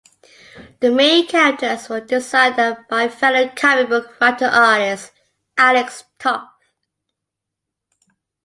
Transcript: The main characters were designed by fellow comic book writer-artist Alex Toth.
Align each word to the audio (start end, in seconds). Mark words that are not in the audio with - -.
The 0.79 0.89
main 0.89 1.27
characters 1.27 1.87
were 1.87 1.99
designed 2.01 2.55
by 2.89 3.07
fellow 3.07 3.51
comic 3.55 3.87
book 3.89 4.19
writer-artist 4.19 5.11
Alex 5.59 6.05
Toth. 6.17 6.47